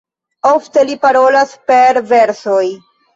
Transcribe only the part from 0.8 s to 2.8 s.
li parolas per versoj.